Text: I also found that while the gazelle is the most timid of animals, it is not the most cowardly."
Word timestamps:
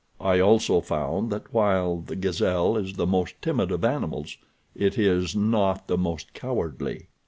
I 0.19 0.39
also 0.39 0.81
found 0.81 1.29
that 1.31 1.53
while 1.53 1.97
the 1.97 2.15
gazelle 2.15 2.75
is 2.75 2.93
the 2.93 3.05
most 3.05 3.39
timid 3.39 3.71
of 3.71 3.85
animals, 3.85 4.35
it 4.75 4.97
is 4.97 5.35
not 5.35 5.87
the 5.87 5.95
most 5.95 6.33
cowardly." 6.33 7.09